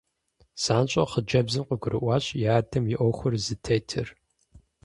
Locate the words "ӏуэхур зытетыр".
2.99-4.07